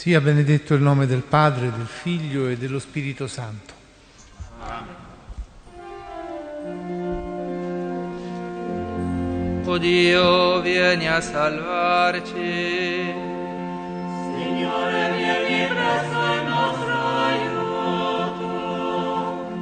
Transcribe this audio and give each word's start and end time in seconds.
Sia 0.00 0.18
benedetto 0.22 0.72
il 0.72 0.80
nome 0.80 1.04
del 1.04 1.20
Padre, 1.20 1.70
del 1.70 1.84
Figlio 1.84 2.48
e 2.48 2.56
dello 2.56 2.78
Spirito 2.78 3.26
Santo. 3.26 3.74
O 9.66 9.76
Dio, 9.76 10.62
vieni 10.62 11.06
a 11.06 11.20
salvarci. 11.20 12.32
Signore, 14.38 15.12
vieni 15.18 15.66
presto 15.68 16.32
in 16.32 16.46
nostro 16.48 16.94
aiuto. 18.38 18.48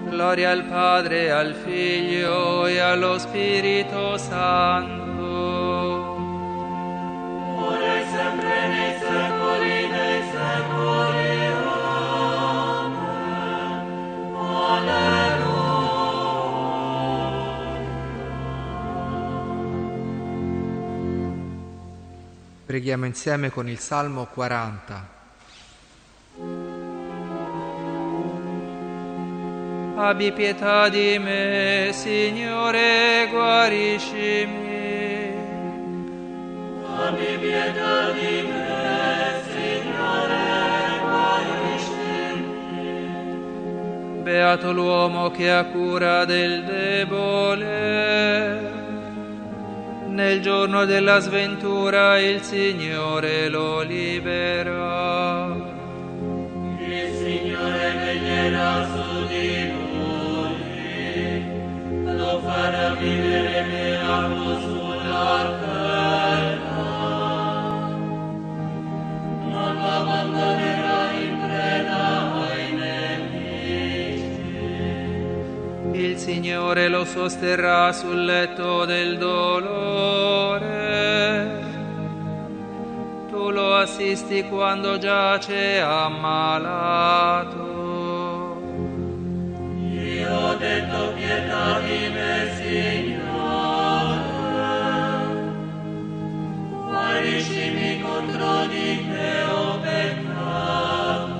Gloria 0.09 0.53
al 0.53 0.63
Padre, 0.67 1.33
al 1.33 1.53
Figlio 1.65 2.65
e 2.67 2.79
allo 2.79 3.19
Spirito 3.19 4.17
Santo. 4.17 5.08
Preghiamo 22.79 23.07
insieme 23.07 23.51
con 23.51 23.69
il 23.69 23.81
Salmo 23.81 24.29
40. 24.33 25.09
Abbi 29.97 30.31
pietà 30.31 30.89
di 30.89 31.19
me, 31.19 31.91
Signore, 31.93 33.27
guariscimi. 33.33 34.15
Abbi 36.99 37.39
pietà 37.41 38.13
di 38.13 38.47
me, 38.47 39.43
Signore, 39.51 41.01
guariscimi. 41.01 42.63
Beato 44.23 44.73
l'uomo 44.73 45.33
che 45.33 45.51
ha 45.51 45.65
cura 45.65 46.25
del 46.25 46.63
debole. 46.63 48.48
Nel 50.19 50.41
giorno 50.41 50.85
della 50.85 51.21
sventura 51.21 52.19
il 52.19 52.43
Signore 52.43 53.49
lo 53.49 53.83
libera. 53.83 55.47
Il 56.77 57.15
Signore 57.15 57.95
veglierà 58.05 58.85
su 58.89 59.27
di 59.29 59.71
lui, 59.71 61.45
lo 62.03 62.41
farà 62.41 62.95
vivere 62.95 63.65
beato 63.71 64.78
Signore 76.29 76.89
lo 76.89 77.07
sosterrà 77.07 77.91
sul 77.91 78.27
letto 78.27 78.85
del 78.85 79.17
dolore. 79.17 80.67
Tu 83.31 83.51
lo 83.51 83.75
assisti 83.77 84.45
quando 84.47 84.99
giace 84.99 85.81
ammalato. 85.81 87.57
Io 89.91 90.31
ho 90.31 90.55
detto 90.57 91.13
pietà 91.15 91.81
di 91.81 92.11
me, 92.13 92.51
Signore. 92.57 93.17
Guariscimi 96.89 98.01
contro 98.03 98.67
di 98.67 99.07
te, 99.09 99.43
ho 99.51 99.79
peccato. 99.81 101.39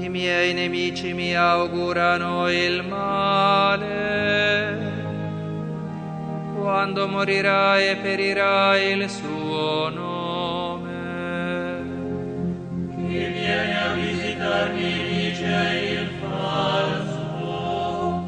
I 0.00 0.08
miei 0.08 0.52
nemici 0.52 1.12
mi 1.12 1.36
augurano 1.36 2.50
il 2.50 2.82
male. 2.82 2.99
Quando 6.80 7.04
morirà 7.06 7.78
e 7.78 7.94
perirà 7.96 8.74
il 8.78 9.06
suo 9.10 9.90
nome. 9.90 11.82
Chi 12.96 13.18
viene 13.36 13.78
a 13.78 13.92
visitarmi 13.92 14.92
dice 15.10 15.98
il 16.00 16.08
falso, 16.22 18.24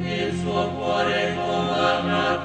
il 0.00 0.32
suo 0.40 0.62
cuore 0.70 1.36
condanna 1.36 2.42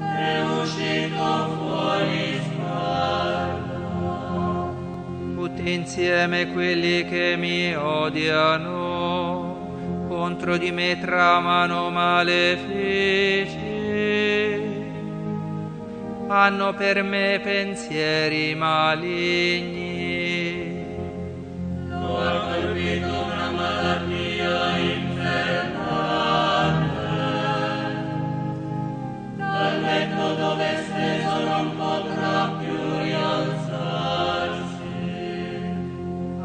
è 0.00 0.42
uscito 0.60 1.26
fuori 1.54 2.40
sparda. 2.42 3.94
Tutti 5.36 5.72
insieme 5.72 6.48
quelli 6.48 7.04
che 7.04 7.36
mi 7.38 7.72
odiano, 7.72 8.85
contro 10.46 10.58
di 10.58 10.70
me 10.70 10.96
tramano 11.00 11.90
malefici. 11.90 13.56
Hanno 16.28 16.72
per 16.72 17.02
me 17.02 17.40
pensieri 17.42 18.54
maligni. 18.54 19.85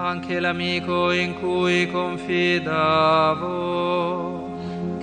Anche 0.03 0.39
l'amico 0.39 1.11
in 1.11 1.35
cui 1.35 1.85
confidavo, 1.85 3.37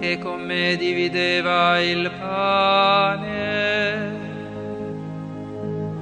che 0.00 0.18
con 0.18 0.40
me 0.40 0.74
divideva 0.76 1.78
il 1.78 2.10
pane, 2.18 4.16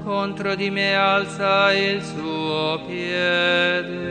contro 0.03 0.55
di 0.55 0.71
me 0.71 0.95
alza 0.95 1.75
il 1.75 2.03
suo 2.03 2.81
piede. 2.87 4.06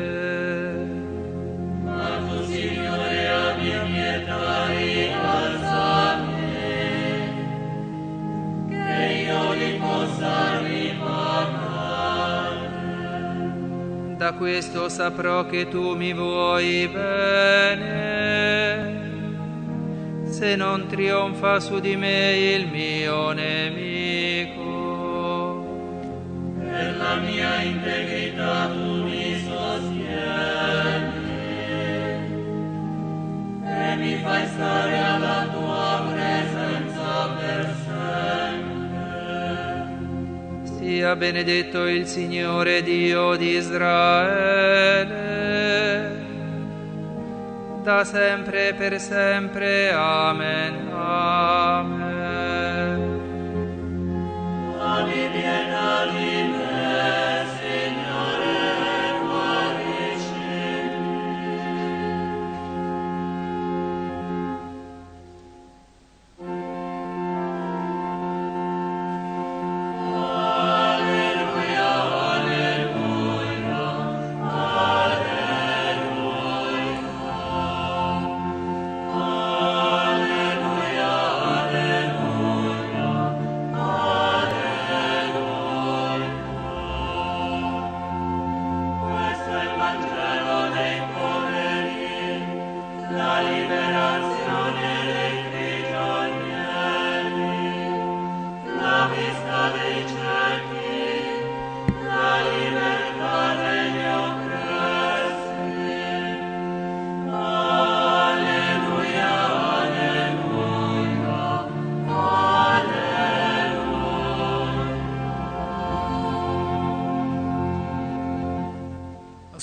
Da 14.18 14.32
questo 14.32 14.88
saprò 14.88 15.46
che 15.46 15.68
tu 15.68 15.94
mi 15.94 16.14
vuoi 16.14 16.88
bene, 16.88 17.84
se 20.24 20.56
non 20.56 20.88
trionfa 20.88 21.60
su 21.60 21.80
di 21.82 21.98
me 21.98 22.38
il 22.38 22.68
mio 22.68 23.34
nemico. 23.34 24.64
Per 26.60 26.96
la 26.98 27.16
mia 27.16 27.62
integrità 27.62 28.68
tu 28.68 28.95
Benedetto 41.16 41.86
il 41.86 42.08
Signore 42.08 42.84
Dio 42.84 43.36
di 43.36 43.56
Israele, 43.56 45.14
da 47.84 48.04
sempre 48.04 48.70
e 48.70 48.74
per 48.74 49.00
sempre. 49.00 49.92
Amen. 49.92 50.95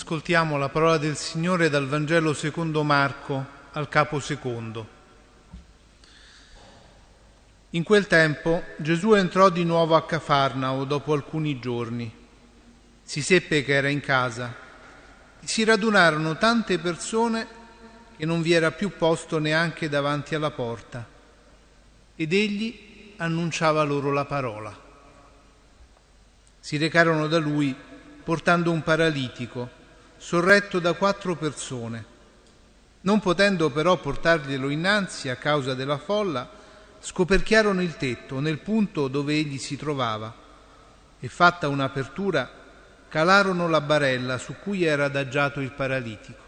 Ascoltiamo 0.03 0.59
la 0.59 0.69
parola 0.69 0.99
del 0.99 1.17
Signore 1.17 1.71
dal 1.71 1.87
Vangelo 1.87 2.35
secondo 2.35 2.83
Marco 2.83 3.47
al 3.71 3.89
capo 3.89 4.19
secondo. 4.19 4.89
In 7.71 7.85
quel 7.85 8.09
tempo 8.09 8.65
Gesù 8.79 9.15
entrò 9.15 9.49
di 9.49 9.63
nuovo 9.63 9.95
a 9.95 10.05
Cafarnao 10.05 10.83
dopo 10.87 11.13
alcuni 11.13 11.61
giorni. 11.61 12.13
Si 13.01 13.23
seppe 13.23 13.63
che 13.63 13.75
era 13.75 13.89
in 13.89 14.01
casa. 14.01 14.53
Si 15.45 15.63
radunarono 15.63 16.37
tante 16.37 16.81
persone 16.81 17.47
che 18.17 18.27
non 18.27 18.43
vi 18.43 18.55
era 18.55 18.73
più 18.73 18.97
posto 18.97 19.39
neanche 19.39 19.89
davanti 19.89 20.35
alla 20.35 20.51
porta. 20.51 21.07
Ed 22.17 22.33
egli 22.33 23.15
annunciava 23.19 23.85
loro 23.85 24.11
la 24.11 24.25
parola. 24.25 24.77
Si 26.59 26.77
recarono 26.77 27.29
da 27.29 27.39
lui 27.39 27.73
portando 28.25 28.73
un 28.73 28.83
paralitico 28.83 29.79
sorretto 30.23 30.79
da 30.79 30.93
quattro 30.93 31.35
persone. 31.35 32.05
Non 33.01 33.19
potendo 33.19 33.71
però 33.71 33.99
portarglielo 33.99 34.69
innanzi 34.69 35.29
a 35.29 35.35
causa 35.35 35.75
della 35.75 35.99
folla, 35.99 36.49
scoperchiarono 37.01 37.83
il 37.83 37.97
tetto 37.97 38.39
nel 38.39 38.61
punto 38.61 39.09
dove 39.09 39.35
egli 39.35 39.59
si 39.59 39.77
trovava 39.77 40.33
e 41.19 41.27
fatta 41.27 41.67
un'apertura 41.67 42.49
calarono 43.09 43.69
la 43.69 43.81
barella 43.81 44.39
su 44.39 44.55
cui 44.63 44.85
era 44.85 45.07
adagiato 45.07 45.59
il 45.59 45.73
paralitico. 45.73 46.41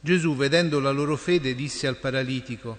Gesù, 0.00 0.34
vedendo 0.34 0.80
la 0.80 0.90
loro 0.90 1.16
fede, 1.16 1.54
disse 1.54 1.86
al 1.86 1.98
paralitico, 1.98 2.76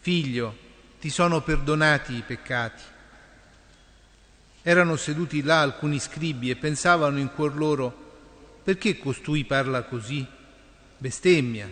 Figlio, 0.00 0.56
ti 0.98 1.08
sono 1.08 1.40
perdonati 1.40 2.14
i 2.14 2.24
peccati. 2.26 2.82
Erano 4.62 4.96
seduti 4.96 5.40
là 5.44 5.60
alcuni 5.60 6.00
scribi 6.00 6.50
e 6.50 6.56
pensavano 6.56 7.18
in 7.20 7.30
cuor 7.32 7.56
loro, 7.56 8.09
perché 8.62 8.98
costui 8.98 9.44
parla 9.44 9.82
così? 9.82 10.26
Bestemmia. 10.98 11.70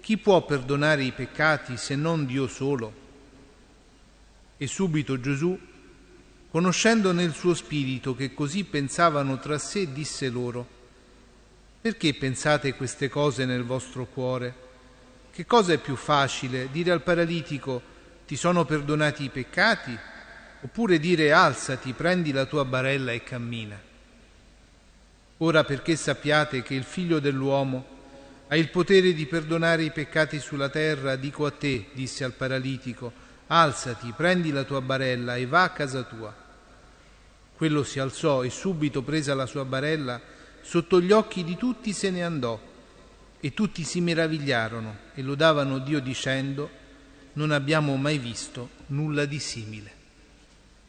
Chi 0.00 0.18
può 0.18 0.44
perdonare 0.44 1.02
i 1.02 1.12
peccati 1.12 1.76
se 1.76 1.96
non 1.96 2.26
Dio 2.26 2.46
solo? 2.46 3.02
E 4.56 4.66
subito 4.66 5.18
Gesù, 5.18 5.58
conoscendo 6.50 7.12
nel 7.12 7.32
suo 7.34 7.54
spirito 7.54 8.14
che 8.14 8.32
così 8.32 8.64
pensavano 8.64 9.38
tra 9.38 9.58
sé, 9.58 9.92
disse 9.92 10.28
loro, 10.28 10.66
perché 11.80 12.14
pensate 12.14 12.74
queste 12.74 13.08
cose 13.08 13.44
nel 13.44 13.64
vostro 13.64 14.06
cuore? 14.06 14.54
Che 15.32 15.44
cosa 15.46 15.72
è 15.72 15.78
più 15.78 15.96
facile? 15.96 16.70
Dire 16.70 16.92
al 16.92 17.02
paralitico, 17.02 17.82
ti 18.26 18.36
sono 18.36 18.64
perdonati 18.64 19.24
i 19.24 19.30
peccati? 19.30 19.98
Oppure 20.60 20.98
dire, 20.98 21.32
alzati, 21.32 21.92
prendi 21.92 22.30
la 22.30 22.46
tua 22.46 22.64
barella 22.64 23.12
e 23.12 23.22
cammina? 23.22 23.83
Ora 25.44 25.62
perché 25.62 25.94
sappiate 25.94 26.62
che 26.62 26.72
il 26.72 26.84
figlio 26.84 27.20
dell'uomo 27.20 27.84
ha 28.48 28.56
il 28.56 28.70
potere 28.70 29.12
di 29.12 29.26
perdonare 29.26 29.82
i 29.82 29.90
peccati 29.90 30.38
sulla 30.38 30.70
terra, 30.70 31.16
dico 31.16 31.44
a 31.44 31.50
te, 31.50 31.88
disse 31.92 32.24
al 32.24 32.32
paralitico, 32.32 33.12
alzati, 33.48 34.14
prendi 34.16 34.52
la 34.52 34.64
tua 34.64 34.80
barella 34.80 35.36
e 35.36 35.44
va 35.44 35.64
a 35.64 35.68
casa 35.68 36.02
tua. 36.02 36.34
Quello 37.56 37.84
si 37.84 37.98
alzò 37.98 38.42
e 38.42 38.48
subito 38.48 39.02
presa 39.02 39.34
la 39.34 39.44
sua 39.44 39.66
barella, 39.66 40.18
sotto 40.62 40.98
gli 40.98 41.12
occhi 41.12 41.44
di 41.44 41.58
tutti 41.58 41.92
se 41.92 42.08
ne 42.08 42.24
andò 42.24 42.58
e 43.38 43.52
tutti 43.52 43.84
si 43.84 44.00
meravigliarono 44.00 44.96
e 45.12 45.20
lodavano 45.20 45.78
Dio 45.78 46.00
dicendo, 46.00 46.70
non 47.34 47.50
abbiamo 47.50 47.96
mai 47.96 48.16
visto 48.16 48.70
nulla 48.86 49.26
di 49.26 49.38
simile. 49.38 49.92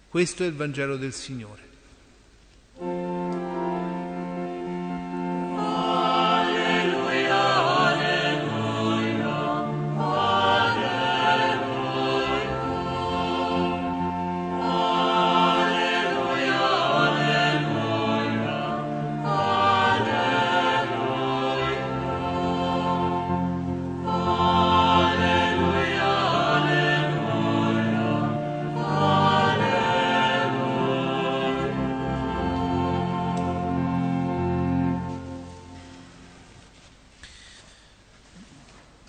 Questo 0.08 0.44
è 0.44 0.46
il 0.46 0.54
Vangelo 0.54 0.96
del 0.96 1.12
Signore. 1.12 3.25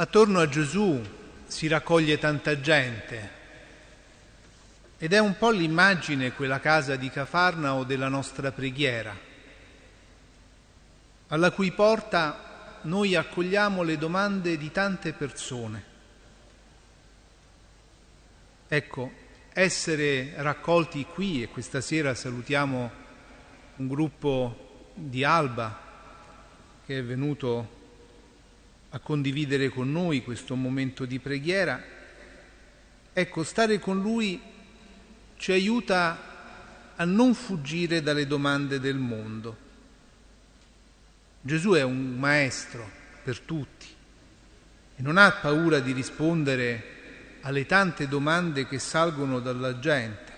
Attorno 0.06 0.38
a 0.38 0.48
Gesù 0.48 1.02
si 1.48 1.66
raccoglie 1.66 2.16
tanta 2.16 2.60
gente 2.60 3.30
ed 4.98 5.12
è 5.12 5.18
un 5.18 5.36
po' 5.36 5.50
l'immagine 5.50 6.32
quella 6.32 6.60
casa 6.60 6.94
di 6.94 7.10
Cafarnao 7.10 7.82
della 7.82 8.06
nostra 8.06 8.52
preghiera, 8.52 9.18
alla 11.26 11.50
cui 11.50 11.72
porta 11.72 12.78
noi 12.82 13.16
accogliamo 13.16 13.82
le 13.82 13.98
domande 13.98 14.56
di 14.56 14.70
tante 14.70 15.12
persone. 15.12 15.84
Ecco, 18.68 19.12
essere 19.52 20.34
raccolti 20.36 21.04
qui, 21.04 21.42
e 21.42 21.48
questa 21.48 21.80
sera 21.80 22.14
salutiamo 22.14 22.90
un 23.74 23.88
gruppo 23.88 24.92
di 24.94 25.24
Alba 25.24 25.80
che 26.86 26.96
è 26.96 27.02
venuto 27.02 27.75
a 28.96 28.98
condividere 29.00 29.68
con 29.68 29.92
noi 29.92 30.24
questo 30.24 30.56
momento 30.56 31.04
di 31.04 31.18
preghiera, 31.18 31.82
ecco, 33.12 33.42
stare 33.44 33.78
con 33.78 34.00
Lui 34.00 34.40
ci 35.36 35.52
aiuta 35.52 36.94
a 36.96 37.04
non 37.04 37.34
fuggire 37.34 38.00
dalle 38.00 38.26
domande 38.26 38.80
del 38.80 38.96
mondo. 38.96 39.64
Gesù 41.42 41.72
è 41.72 41.82
un 41.82 42.16
maestro 42.18 42.90
per 43.22 43.40
tutti 43.40 43.86
e 44.96 45.02
non 45.02 45.18
ha 45.18 45.30
paura 45.30 45.78
di 45.80 45.92
rispondere 45.92 46.94
alle 47.42 47.66
tante 47.66 48.08
domande 48.08 48.66
che 48.66 48.78
salgono 48.78 49.40
dalla 49.40 49.78
gente, 49.78 50.32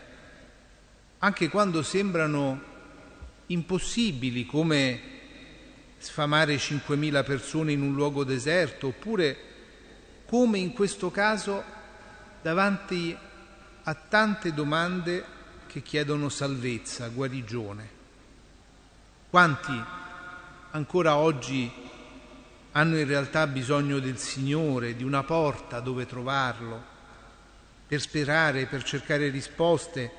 anche 1.18 1.48
quando 1.48 1.84
sembrano 1.84 2.60
impossibili 3.46 4.44
come 4.46 5.17
sfamare 5.98 6.56
5.000 6.56 7.24
persone 7.24 7.72
in 7.72 7.82
un 7.82 7.94
luogo 7.94 8.24
deserto, 8.24 8.88
oppure 8.88 9.36
come 10.26 10.58
in 10.58 10.72
questo 10.72 11.10
caso 11.10 11.62
davanti 12.40 13.16
a 13.82 13.94
tante 13.94 14.52
domande 14.52 15.24
che 15.66 15.82
chiedono 15.82 16.28
salvezza, 16.28 17.08
guarigione. 17.08 17.96
Quanti 19.30 19.82
ancora 20.70 21.16
oggi 21.16 21.70
hanno 22.72 22.98
in 22.98 23.06
realtà 23.06 23.46
bisogno 23.46 23.98
del 23.98 24.18
Signore, 24.18 24.94
di 24.94 25.04
una 25.04 25.22
porta 25.22 25.80
dove 25.80 26.06
trovarlo, 26.06 26.96
per 27.86 28.00
sperare, 28.00 28.66
per 28.66 28.82
cercare 28.82 29.30
risposte 29.30 30.12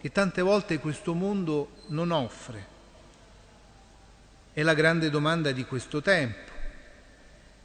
che 0.00 0.10
tante 0.10 0.42
volte 0.42 0.78
questo 0.78 1.14
mondo 1.14 1.82
non 1.88 2.10
offre. 2.10 2.74
È 4.56 4.62
la 4.62 4.72
grande 4.72 5.10
domanda 5.10 5.52
di 5.52 5.66
questo 5.66 6.00
tempo, 6.00 6.50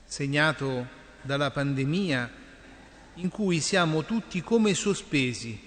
segnato 0.03 0.85
dalla 1.21 1.49
pandemia, 1.49 2.29
in 3.13 3.29
cui 3.29 3.61
siamo 3.61 4.03
tutti 4.03 4.41
come 4.41 4.73
sospesi 4.73 5.57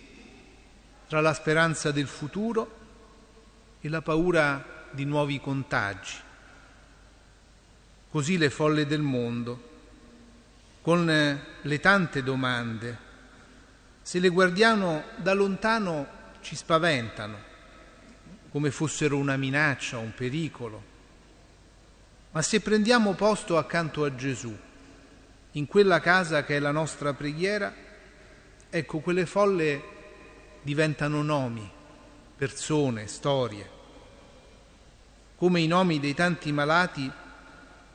tra 1.08 1.22
la 1.22 1.32
speranza 1.32 1.92
del 1.92 2.08
futuro 2.08 2.78
e 3.80 3.88
la 3.88 4.02
paura 4.02 4.90
di 4.90 5.06
nuovi 5.06 5.40
contagi. 5.40 6.12
Così 8.10 8.36
le 8.36 8.50
folle 8.50 8.86
del 8.86 9.00
mondo, 9.00 9.70
con 10.82 11.06
le 11.06 11.80
tante 11.80 12.22
domande, 12.22 12.98
se 14.02 14.18
le 14.18 14.28
guardiamo 14.28 15.04
da 15.16 15.32
lontano 15.32 16.06
ci 16.42 16.54
spaventano, 16.54 17.38
come 18.50 18.70
fossero 18.70 19.16
una 19.16 19.38
minaccia, 19.38 19.96
un 19.96 20.12
pericolo 20.12 20.92
ma 22.34 22.42
se 22.42 22.60
prendiamo 22.60 23.12
posto 23.12 23.58
accanto 23.58 24.04
a 24.04 24.12
Gesù, 24.12 24.52
in 25.52 25.66
quella 25.68 26.00
casa 26.00 26.42
che 26.42 26.56
è 26.56 26.58
la 26.58 26.72
nostra 26.72 27.12
preghiera, 27.12 27.72
ecco, 28.68 28.98
quelle 28.98 29.24
folle 29.24 29.82
diventano 30.60 31.22
nomi, 31.22 31.70
persone, 32.36 33.06
storie, 33.06 33.70
come 35.36 35.60
i 35.60 35.68
nomi 35.68 36.00
dei 36.00 36.14
tanti 36.14 36.50
malati 36.50 37.08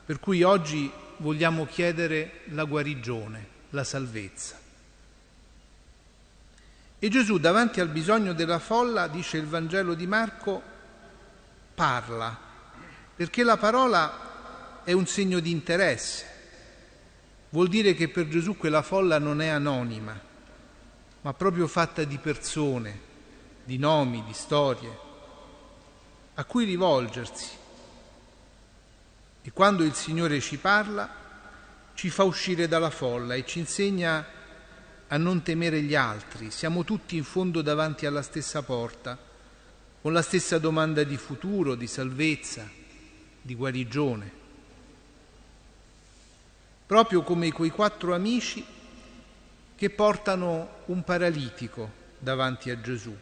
per 0.05 0.21
cui 0.21 0.41
oggi 0.41 0.89
vogliamo 1.17 1.65
chiedere 1.65 2.43
la 2.45 2.63
guarigione, 2.63 3.47
la 3.71 3.83
salvezza. 3.83 4.57
E 6.97 7.09
Gesù 7.09 7.39
davanti 7.39 7.81
al 7.81 7.89
bisogno 7.89 8.31
della 8.31 8.59
folla, 8.59 9.07
dice 9.07 9.35
il 9.35 9.47
Vangelo 9.47 9.95
di 9.95 10.07
Marco, 10.07 10.61
parla 11.75 12.47
perché 13.19 13.43
la 13.43 13.57
parola 13.57 14.28
è 14.89 14.91
un 14.93 15.05
segno 15.05 15.39
di 15.39 15.51
interesse. 15.51 16.25
Vuol 17.49 17.67
dire 17.67 17.93
che 17.93 18.09
per 18.09 18.27
Gesù 18.27 18.57
quella 18.57 18.81
folla 18.81 19.19
non 19.19 19.39
è 19.39 19.47
anonima, 19.47 20.19
ma 21.21 21.33
proprio 21.35 21.67
fatta 21.67 22.03
di 22.05 22.17
persone, 22.17 22.99
di 23.63 23.77
nomi, 23.77 24.23
di 24.25 24.33
storie, 24.33 24.97
a 26.33 26.43
cui 26.43 26.65
rivolgersi. 26.65 27.49
E 29.43 29.51
quando 29.51 29.83
il 29.83 29.93
Signore 29.93 30.39
ci 30.39 30.57
parla, 30.57 31.07
ci 31.93 32.09
fa 32.09 32.23
uscire 32.23 32.67
dalla 32.67 32.89
folla 32.89 33.35
e 33.35 33.45
ci 33.45 33.59
insegna 33.59 34.25
a 35.07 35.17
non 35.17 35.43
temere 35.43 35.83
gli 35.83 35.93
altri. 35.93 36.49
Siamo 36.49 36.83
tutti 36.83 37.15
in 37.15 37.23
fondo 37.23 37.61
davanti 37.61 38.07
alla 38.07 38.23
stessa 38.23 38.63
porta, 38.63 39.15
con 40.01 40.13
la 40.13 40.23
stessa 40.23 40.57
domanda 40.57 41.03
di 41.03 41.17
futuro, 41.17 41.75
di 41.75 41.85
salvezza, 41.85 42.67
di 43.39 43.53
guarigione. 43.53 44.37
Proprio 46.89 47.21
come 47.21 47.51
quei 47.51 47.69
quattro 47.69 48.15
amici 48.15 48.65
che 49.75 49.89
portano 49.91 50.77
un 50.85 51.03
paralitico 51.03 51.91
davanti 52.17 52.71
a 52.71 52.81
Gesù. 52.81 53.15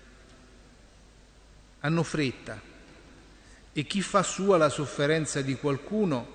Hanno 1.82 2.04
fretta 2.04 2.62
e 3.74 3.84
chi 3.84 4.02
fa 4.02 4.24
sua 4.24 4.56
la 4.56 4.70
sofferenza 4.70 5.42
di 5.42 5.56
qualcuno 5.56 6.28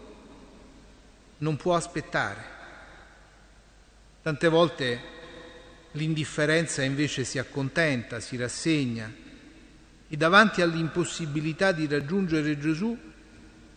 non 1.38 1.56
può 1.56 1.74
aspettare. 1.74 2.44
Tante 4.20 4.48
volte 4.48 5.00
l'indifferenza 5.92 6.82
invece 6.82 7.24
si 7.24 7.38
accontenta, 7.38 8.20
si 8.20 8.36
rassegna 8.36 9.10
e 10.06 10.16
davanti 10.18 10.60
all'impossibilità 10.60 11.72
di 11.72 11.86
raggiungere 11.86 12.58
Gesù 12.58 12.94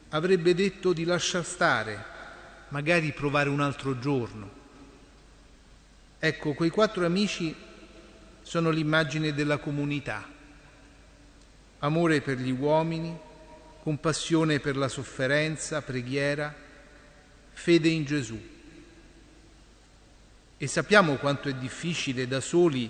avrebbe 0.10 0.54
detto 0.54 0.92
di 0.92 1.06
lasciar 1.06 1.46
stare, 1.46 2.15
magari 2.70 3.12
provare 3.12 3.50
un 3.50 3.62
altro 3.62 4.00
giorno. 4.00 4.64
Ecco, 6.20 6.54
quei 6.54 6.70
quattro 6.70 7.06
amici 7.06 7.56
sono 8.42 8.70
l'immagine 8.70 9.34
della 9.34 9.58
comunità. 9.58 10.28
Amore 11.80 12.22
per 12.22 12.38
gli 12.38 12.52
uomini, 12.52 13.16
compassione 13.82 14.60
per 14.60 14.78
la 14.78 14.88
sofferenza, 14.88 15.82
preghiera, 15.82 16.54
fede 17.54 17.90
in 17.90 18.06
Gesù. 18.06 18.54
E 20.58 20.68
sappiamo 20.68 21.16
quanto 21.16 21.50
è 21.50 21.54
difficile 21.54 22.28
da 22.28 22.40
soli 22.40 22.90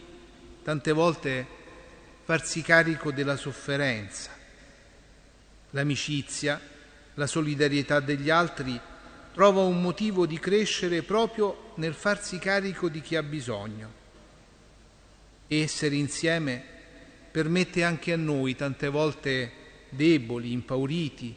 tante 0.64 0.92
volte 0.92 1.46
farsi 2.24 2.62
carico 2.62 3.12
della 3.12 3.36
sofferenza. 3.36 4.32
L'amicizia, 5.72 6.60
la 7.16 7.28
solidarietà 7.28 8.00
degli 8.00 8.30
altri 8.30 8.80
trova 9.36 9.64
un 9.64 9.82
motivo 9.82 10.26
di 10.26 10.40
crescere 10.40 11.04
proprio 11.04 11.74
nel 11.76 11.94
farsi 11.94 12.40
carico 12.40 12.88
di 12.88 13.02
chi 13.02 13.18
ha 13.18 13.22
bisogno. 13.22 13.92
E 15.46 15.60
essere 15.60 15.96
insieme 15.96 16.64
permette 17.30 17.84
anche 17.84 18.14
a 18.14 18.16
noi, 18.16 18.56
tante 18.56 18.88
volte 18.88 19.52
deboli, 19.90 20.54
impauriti, 20.54 21.36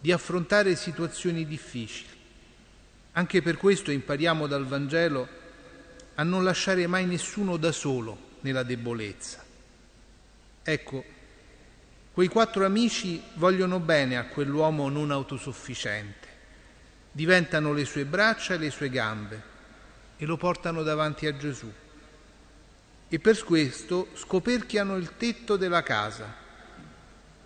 di 0.00 0.10
affrontare 0.10 0.74
situazioni 0.76 1.46
difficili. 1.46 2.08
Anche 3.12 3.42
per 3.42 3.58
questo 3.58 3.90
impariamo 3.90 4.46
dal 4.46 4.64
Vangelo 4.64 5.28
a 6.14 6.22
non 6.22 6.42
lasciare 6.42 6.86
mai 6.86 7.04
nessuno 7.04 7.58
da 7.58 7.70
solo 7.70 8.38
nella 8.40 8.62
debolezza. 8.62 9.44
Ecco, 10.62 11.04
Quei 12.12 12.28
quattro 12.28 12.64
amici 12.64 13.22
vogliono 13.34 13.78
bene 13.78 14.16
a 14.18 14.26
quell'uomo 14.26 14.88
non 14.88 15.10
autosufficiente, 15.12 16.28
diventano 17.12 17.72
le 17.72 17.84
sue 17.84 18.04
braccia 18.04 18.54
e 18.54 18.58
le 18.58 18.70
sue 18.70 18.88
gambe 18.88 19.42
e 20.16 20.26
lo 20.26 20.36
portano 20.36 20.82
davanti 20.82 21.26
a 21.26 21.36
Gesù. 21.36 21.72
E 23.08 23.18
per 23.18 23.42
questo 23.42 24.08
scoperchiano 24.14 24.96
il 24.96 25.16
tetto 25.16 25.56
della 25.56 25.82
casa. 25.82 26.36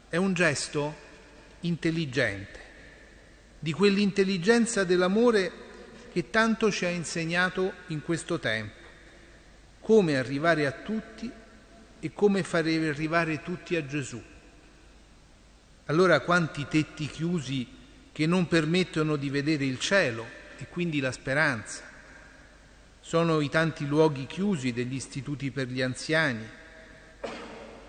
È 0.09 0.17
un 0.17 0.35
gesto 0.35 0.95
intelligente, 1.61 2.61
di 3.59 3.73
quell'intelligenza 3.73 4.85
dell'amore 4.85 5.63
che 6.13 6.31
tanto 6.31 6.71
ci 6.71 6.85
ha 6.85 6.91
insegnato 6.91 7.73
in 7.89 8.03
questo 8.03 8.39
tempo, 8.39 8.83
come 9.81 10.17
arrivare 10.17 10.67
a 10.67 10.73
tutti 10.73 11.31
e 11.99 12.13
come 12.13 12.43
fare 12.43 12.89
arrivare 12.89 13.43
tutti 13.43 13.77
a 13.77 13.87
Gesù. 13.87 14.23
Allora 15.87 16.21
quanti 16.21 16.67
tetti 16.69 17.07
chiusi 17.07 17.67
che 18.15 18.27
non 18.27 18.47
permettono 18.47 19.17
di 19.17 19.29
vedere 19.29 19.65
il 19.65 19.81
cielo 19.81 20.25
e 20.57 20.69
quindi 20.69 21.01
la 21.01 21.11
speranza. 21.11 21.83
Sono 23.01 23.41
i 23.41 23.49
tanti 23.49 23.89
luoghi 23.89 24.27
chiusi 24.27 24.73
degli 24.73 24.95
istituti 24.95 25.51
per 25.51 25.67
gli 25.67 25.83
anziani 25.83 26.49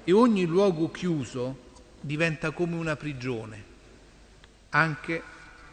e 0.03 0.12
ogni 0.12 0.46
luogo 0.46 0.89
chiuso 0.89 1.74
diventa 2.01 2.50
come 2.50 2.74
una 2.74 2.96
prigione, 2.96 3.63
anche 4.70 5.22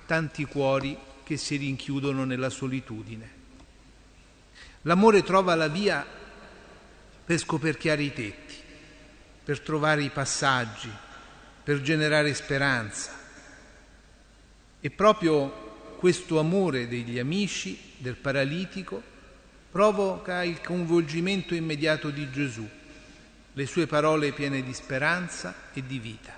tanti 0.05 0.45
cuori 0.45 0.99
che 1.25 1.39
si 1.39 1.57
rinchiudono 1.57 2.25
nella 2.25 2.51
solitudine. 2.51 3.31
L'amore 4.83 5.23
trova 5.23 5.55
la 5.55 5.69
via 5.69 6.07
per 7.25 7.39
scoperchiare 7.39 8.03
i 8.03 8.13
tetti, 8.13 8.55
per 9.45 9.61
trovare 9.61 10.03
i 10.03 10.11
passaggi, 10.11 10.91
per 11.65 11.81
generare 11.81 12.35
speranza. 12.35 13.21
E 14.85 14.91
proprio 14.91 15.95
questo 15.97 16.41
amore 16.41 16.89
degli 16.89 17.21
amici, 17.21 17.79
del 17.99 18.17
paralitico, 18.17 19.01
provoca 19.71 20.43
il 20.43 20.61
coinvolgimento 20.61 21.55
immediato 21.55 22.11
di 22.11 22.29
Gesù, 22.33 22.69
le 23.53 23.67
sue 23.67 23.87
parole 23.87 24.33
piene 24.33 24.61
di 24.65 24.75
speranza 24.75 25.55
e 25.73 25.87
di 25.87 26.01
vita. 26.01 26.37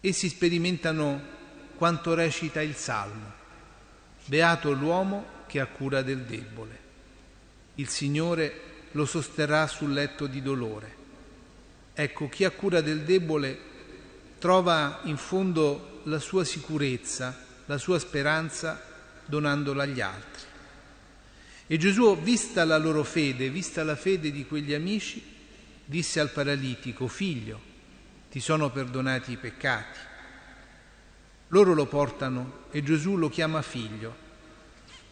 Essi 0.00 0.28
sperimentano 0.28 1.20
quanto 1.74 2.14
recita 2.14 2.62
il 2.62 2.76
Salmo. 2.76 3.32
Beato 4.26 4.70
l'uomo 4.70 5.26
che 5.48 5.58
ha 5.58 5.66
cura 5.66 6.02
del 6.02 6.20
debole. 6.20 6.78
Il 7.74 7.88
Signore 7.88 8.86
lo 8.92 9.04
sosterrà 9.04 9.66
sul 9.66 9.92
letto 9.92 10.28
di 10.28 10.40
dolore. 10.40 10.94
Ecco, 11.92 12.28
chi 12.28 12.44
ha 12.44 12.50
cura 12.50 12.80
del 12.80 13.00
debole 13.00 13.70
trova 14.42 15.02
in 15.04 15.16
fondo 15.18 16.00
la 16.06 16.18
sua 16.18 16.42
sicurezza, 16.44 17.46
la 17.66 17.78
sua 17.78 18.00
speranza 18.00 18.82
donandola 19.24 19.84
agli 19.84 20.00
altri. 20.00 20.42
E 21.68 21.76
Gesù, 21.78 22.20
vista 22.20 22.64
la 22.64 22.76
loro 22.76 23.04
fede, 23.04 23.50
vista 23.50 23.84
la 23.84 23.94
fede 23.94 24.32
di 24.32 24.44
quegli 24.44 24.74
amici, 24.74 25.24
disse 25.84 26.18
al 26.18 26.30
paralitico, 26.30 27.06
figlio, 27.06 27.60
ti 28.32 28.40
sono 28.40 28.68
perdonati 28.70 29.30
i 29.30 29.36
peccati. 29.36 29.98
Loro 31.46 31.72
lo 31.72 31.86
portano 31.86 32.64
e 32.72 32.82
Gesù 32.82 33.16
lo 33.16 33.28
chiama 33.28 33.62
figlio. 33.62 34.16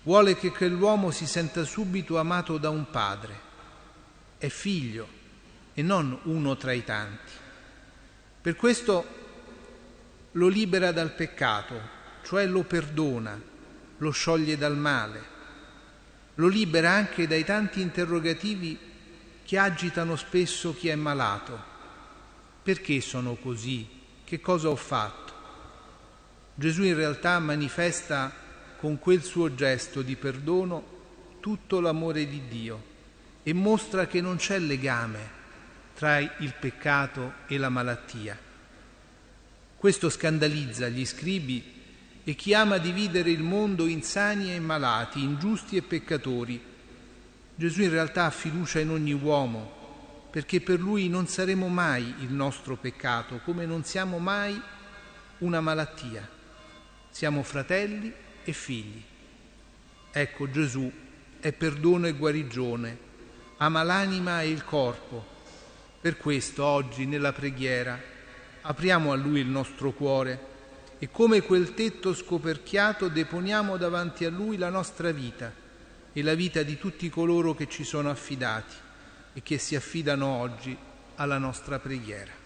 Vuole 0.03 0.35
che 0.35 0.51
quell'uomo 0.51 1.13
si 1.13 1.29
senta 1.29 1.63
subito 1.63 2.19
amato 2.19 2.59
da 2.59 2.71
un 2.71 2.91
padre. 2.91 3.39
È 4.39 4.49
figlio 4.49 5.07
e 5.73 5.83
non 5.83 6.19
uno 6.25 6.57
tra 6.57 6.73
i 6.73 6.83
tanti. 6.83 7.33
Per 8.43 8.57
questo 8.57 9.20
lo 10.33 10.49
libera 10.49 10.93
dal 10.93 11.13
peccato, 11.13 11.81
cioè 12.23 12.47
lo 12.47 12.63
perdona, 12.63 13.41
lo 13.99 14.11
scioglie 14.11 14.57
dal 14.57 14.77
male, 14.77 15.23
lo 16.37 16.47
libera 16.47 16.91
anche 16.91 17.27
dai 17.27 17.45
tanti 17.45 17.81
interrogativi 17.81 18.79
che 19.45 19.59
agitano 19.59 20.15
spesso 20.15 20.75
chi 20.75 20.89
è 20.89 20.95
malato. 20.95 21.69
Perché 22.63 23.01
sono 23.01 23.35
così? 23.35 23.89
Che 24.23 24.41
cosa 24.41 24.69
ho 24.69 24.77
fatto? 24.77 25.33
Gesù 26.55 26.85
in 26.85 26.95
realtà 26.95 27.39
manifesta 27.39 28.33
con 28.79 28.99
quel 28.99 29.23
suo 29.23 29.55
gesto 29.55 30.03
di 30.03 30.15
perdono 30.15 30.99
tutto 31.41 31.81
l'amore 31.81 32.29
di 32.29 32.47
Dio 32.49 32.83
e 33.43 33.53
mostra 33.53 34.07
che 34.07 34.21
non 34.21 34.37
c'è 34.37 34.59
legame 34.59 35.39
tra 35.95 36.19
il 36.19 36.55
peccato 36.59 37.33
e 37.47 37.59
la 37.59 37.69
malattia. 37.69 38.49
Questo 39.81 40.11
scandalizza 40.11 40.89
gli 40.89 41.07
scribi 41.07 41.65
e 42.23 42.35
chi 42.35 42.53
ama 42.53 42.77
dividere 42.77 43.31
il 43.31 43.43
mondo 43.43 43.87
in 43.87 44.03
sani 44.03 44.53
e 44.53 44.61
malati, 44.61 45.23
in 45.23 45.39
giusti 45.39 45.79
e 45.79 45.81
peccatori. 45.81 46.63
Gesù 47.55 47.81
in 47.81 47.89
realtà 47.89 48.27
ha 48.27 48.31
fiducia 48.31 48.79
in 48.79 48.91
ogni 48.91 49.15
uomo, 49.15 50.27
perché 50.31 50.61
per 50.61 50.81
lui 50.81 51.09
non 51.09 51.29
saremo 51.29 51.69
mai 51.69 52.15
il 52.19 52.31
nostro 52.31 52.77
peccato, 52.77 53.41
come 53.43 53.65
non 53.65 53.83
siamo 53.83 54.19
mai 54.19 54.61
una 55.39 55.63
malattia. 55.63 56.29
Siamo 57.09 57.43
fratelli 57.43 58.13
e 58.45 58.53
figli. 58.53 59.03
Ecco 60.13 60.51
Gesù 60.51 60.93
è 61.41 61.53
perdono 61.55 62.07
e 62.07 62.13
guarigione, 62.13 62.99
ama 63.57 63.83
l'anima 63.83 64.43
e 64.43 64.51
il 64.51 64.63
corpo, 64.63 65.25
per 66.03 66.19
questo 66.19 66.67
oggi 66.67 67.07
nella 67.07 67.33
preghiera 67.33 68.19
apriamo 68.63 69.13
a 69.13 69.17
Lui 69.17 69.41
il 69.41 69.47
nostro 69.47 69.93
cuore 69.93 70.49
e 70.99 71.11
come 71.11 71.41
quel 71.43 71.75
tetto 71.75 72.15
scoperchiato 72.15 73.09
deponiamo 73.09 73.77
davanti 73.77 74.25
a 74.25 74.31
Lui 74.31 74.57
la 74.57 74.69
nostra 74.69 75.13
vita 75.13 75.53
e 76.13 76.23
la 76.23 76.35
vita 76.35 76.63
di 76.63 76.77
tutti 76.77 77.09
coloro 77.09 77.55
che 77.55 77.69
ci 77.69 77.85
sono 77.85 78.11
affidati 78.11 78.75
e 79.33 79.43
che 79.43 79.59
si 79.59 79.77
affidano 79.77 80.27
oggi 80.27 80.77
alla 81.17 81.39
nostra 81.39 81.79
preghiera. 81.79 82.40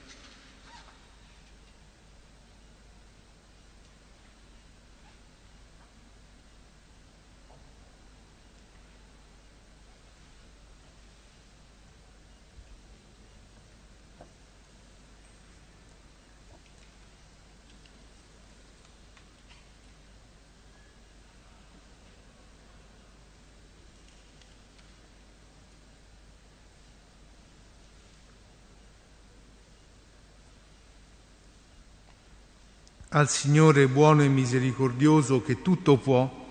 Al 33.15 33.29
Signore 33.29 33.87
buono 33.87 34.25
e 34.25 34.29
misericordioso 34.29 35.41
che 35.41 35.63
tutto 35.63 35.97
può, 35.99 36.47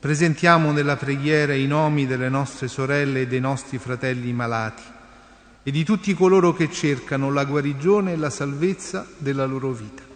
presentiamo 0.00 0.72
nella 0.72 0.96
preghiera 0.96 1.54
i 1.54 1.66
nomi 1.66 2.04
delle 2.04 2.28
nostre 2.28 2.66
sorelle 2.66 3.20
e 3.20 3.26
dei 3.28 3.38
nostri 3.38 3.78
fratelli 3.78 4.32
malati 4.32 4.82
e 5.62 5.70
di 5.70 5.84
tutti 5.84 6.12
coloro 6.14 6.52
che 6.52 6.68
cercano 6.68 7.30
la 7.30 7.44
guarigione 7.44 8.12
e 8.12 8.16
la 8.16 8.28
salvezza 8.28 9.06
della 9.18 9.44
loro 9.44 9.70
vita. 9.70 10.13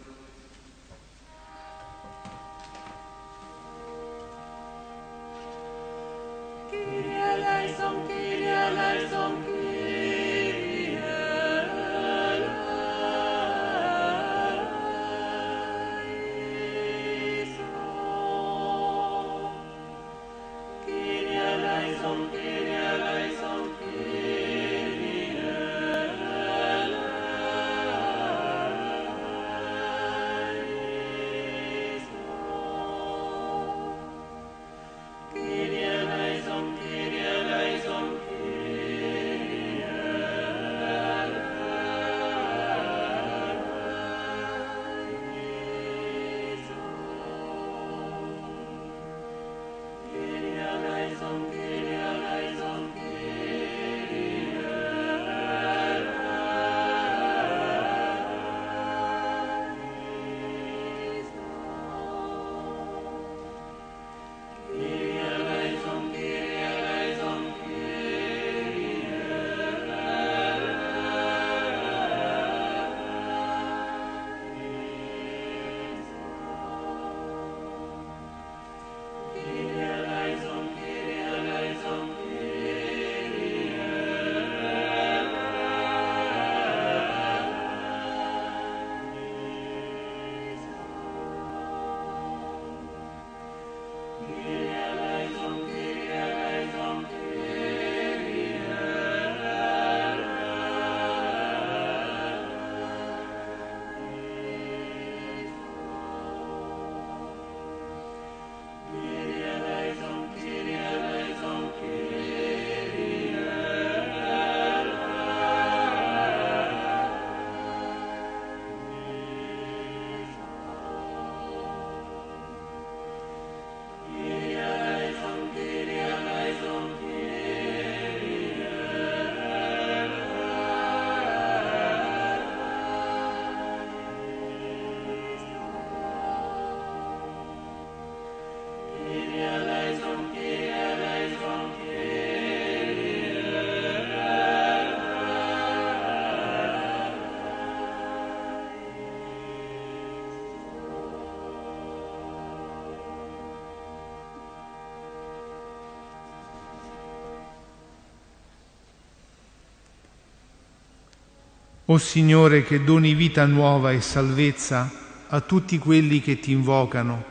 O 161.90 161.96
Signore 161.96 162.64
che 162.64 162.84
doni 162.84 163.14
vita 163.14 163.46
nuova 163.46 163.92
e 163.92 164.02
salvezza 164.02 164.92
a 165.26 165.40
tutti 165.40 165.78
quelli 165.78 166.20
che 166.20 166.38
ti 166.38 166.52
invocano, 166.52 167.24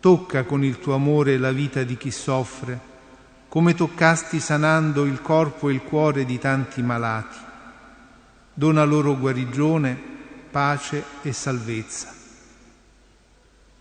tocca 0.00 0.44
con 0.44 0.62
il 0.62 0.78
tuo 0.80 0.92
amore 0.92 1.38
la 1.38 1.50
vita 1.50 1.82
di 1.82 1.96
chi 1.96 2.10
soffre, 2.10 2.78
come 3.48 3.72
toccasti 3.72 4.38
sanando 4.38 5.06
il 5.06 5.22
corpo 5.22 5.70
e 5.70 5.72
il 5.72 5.80
cuore 5.80 6.26
di 6.26 6.38
tanti 6.38 6.82
malati. 6.82 7.38
Dona 8.52 8.84
loro 8.84 9.16
guarigione, 9.16 9.98
pace 10.50 11.02
e 11.22 11.32
salvezza. 11.32 12.12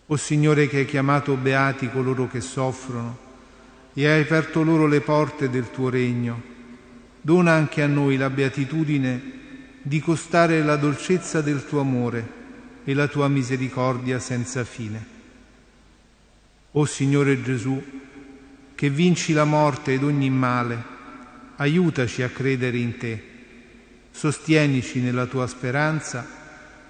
O 0.05 0.15
Signore 0.15 0.69
che 0.69 0.77
hai 0.77 0.85
chiamato 0.85 1.35
beati 1.35 1.89
coloro 1.89 2.29
che 2.29 2.39
soffrono 2.39 3.17
e 3.93 4.07
hai 4.07 4.21
aperto 4.21 4.63
loro 4.63 4.87
le 4.87 5.01
porte 5.01 5.49
del 5.49 5.71
tuo 5.71 5.89
regno, 5.89 6.41
dona 7.19 7.51
anche 7.51 7.81
a 7.81 7.87
noi 7.87 8.15
la 8.15 8.29
beatitudine 8.29 9.41
di 9.85 9.99
costare 9.99 10.63
la 10.63 10.77
dolcezza 10.77 11.41
del 11.41 11.65
tuo 11.65 11.81
amore 11.81 12.41
e 12.85 12.93
la 12.93 13.07
tua 13.07 13.27
misericordia 13.27 14.17
senza 14.17 14.63
fine. 14.63 15.11
O 16.71 16.85
Signore 16.85 17.41
Gesù, 17.43 17.83
che 18.73 18.89
vinci 18.89 19.33
la 19.33 19.43
morte 19.43 19.93
ed 19.93 20.03
ogni 20.03 20.29
male, 20.29 20.91
aiutaci 21.57 22.23
a 22.23 22.29
credere 22.29 22.77
in 22.77 22.97
te, 22.97 23.23
sostienici 24.11 25.01
nella 25.01 25.25
tua 25.25 25.47
speranza 25.47 26.25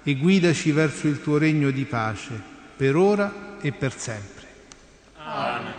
e 0.02 0.14
guidaci 0.14 0.70
verso 0.70 1.08
il 1.08 1.20
tuo 1.20 1.36
regno 1.36 1.70
di 1.70 1.84
pace, 1.84 2.40
per 2.76 2.94
ora 2.94 3.58
e 3.60 3.72
per 3.72 3.98
sempre. 3.98 4.46
Amen. 5.16 5.72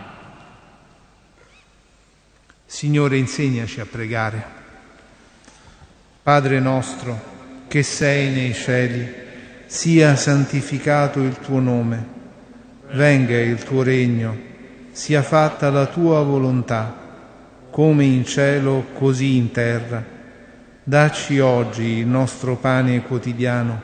Signore, 2.66 3.16
insegnaci 3.16 3.80
a 3.80 3.86
pregare. 3.86 4.65
Padre 6.26 6.58
nostro, 6.58 7.16
che 7.68 7.84
sei 7.84 8.32
nei 8.32 8.52
cieli, 8.52 9.06
sia 9.66 10.16
santificato 10.16 11.20
il 11.20 11.38
tuo 11.38 11.60
nome, 11.60 12.04
venga 12.94 13.38
il 13.38 13.62
tuo 13.62 13.84
regno, 13.84 14.36
sia 14.90 15.22
fatta 15.22 15.70
la 15.70 15.86
tua 15.86 16.24
volontà, 16.24 16.92
come 17.70 18.06
in 18.06 18.24
cielo 18.24 18.86
così 18.94 19.36
in 19.36 19.52
terra. 19.52 20.04
Dacci 20.82 21.38
oggi 21.38 21.98
il 21.98 22.08
nostro 22.08 22.56
pane 22.56 23.02
quotidiano 23.02 23.80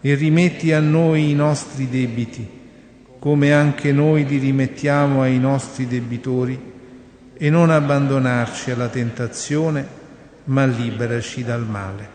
e 0.00 0.14
rimetti 0.14 0.70
a 0.70 0.78
noi 0.78 1.30
i 1.30 1.34
nostri 1.34 1.88
debiti, 1.88 2.48
come 3.18 3.52
anche 3.52 3.90
noi 3.90 4.24
li 4.24 4.38
rimettiamo 4.38 5.22
ai 5.22 5.40
nostri 5.40 5.88
debitori, 5.88 6.72
e 7.36 7.50
non 7.50 7.70
abbandonarci 7.70 8.70
alla 8.70 8.86
tentazione, 8.86 10.02
ma 10.44 10.64
liberaci 10.66 11.44
dal 11.44 11.62
male. 11.62 12.13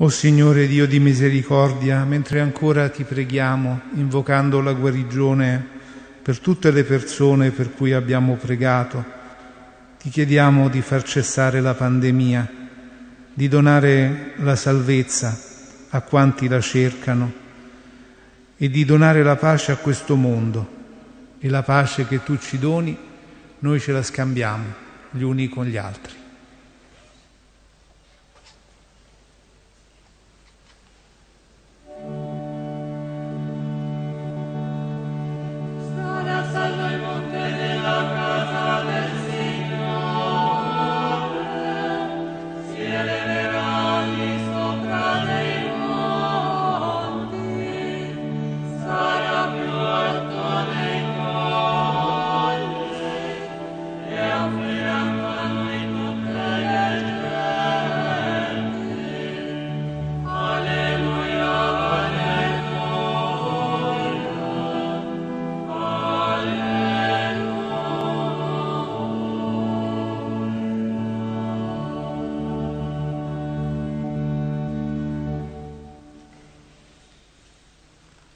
O 0.00 0.10
Signore 0.10 0.68
Dio 0.68 0.86
di 0.86 1.00
misericordia, 1.00 2.04
mentre 2.04 2.38
ancora 2.38 2.88
ti 2.88 3.02
preghiamo, 3.02 3.80
invocando 3.94 4.60
la 4.60 4.72
guarigione 4.72 5.66
per 6.22 6.38
tutte 6.38 6.70
le 6.70 6.84
persone 6.84 7.50
per 7.50 7.74
cui 7.74 7.92
abbiamo 7.92 8.36
pregato, 8.36 9.04
ti 9.98 10.08
chiediamo 10.08 10.68
di 10.68 10.82
far 10.82 11.02
cessare 11.02 11.60
la 11.60 11.74
pandemia, 11.74 12.48
di 13.34 13.48
donare 13.48 14.34
la 14.36 14.54
salvezza 14.54 15.36
a 15.88 16.00
quanti 16.02 16.46
la 16.46 16.60
cercano 16.60 17.32
e 18.56 18.70
di 18.70 18.84
donare 18.84 19.24
la 19.24 19.34
pace 19.34 19.72
a 19.72 19.76
questo 19.78 20.14
mondo. 20.14 20.76
E 21.40 21.48
la 21.48 21.64
pace 21.64 22.06
che 22.06 22.22
tu 22.22 22.38
ci 22.38 22.60
doni, 22.60 22.96
noi 23.58 23.80
ce 23.80 23.90
la 23.90 24.04
scambiamo 24.04 24.64
gli 25.10 25.22
uni 25.22 25.48
con 25.48 25.64
gli 25.64 25.76
altri. 25.76 26.17